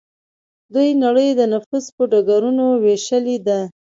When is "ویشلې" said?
2.83-3.37